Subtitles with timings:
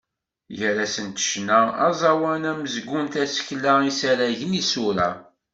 [0.57, 5.09] Gar-asent ccna, aẓawan, amezgun, tasekla, isaragen, isura.